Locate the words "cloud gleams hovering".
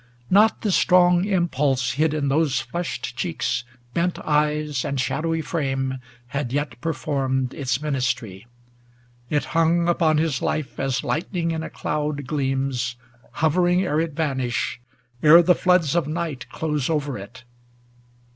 11.69-13.83